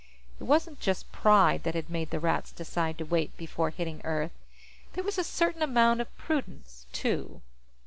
It 0.39 0.45
wasn't 0.45 0.79
just 0.79 1.11
pride 1.11 1.61
that 1.61 1.75
had 1.75 1.87
made 1.87 2.09
the 2.09 2.19
Rats 2.19 2.51
decide 2.51 2.97
to 2.97 3.03
wait 3.05 3.37
before 3.37 3.69
hitting 3.69 4.01
Earth; 4.03 4.31
there 4.93 5.03
was 5.03 5.19
a 5.19 5.23
certain 5.23 5.61
amount 5.61 6.01
of 6.01 6.17
prudence, 6.17 6.87
too. 6.91 7.43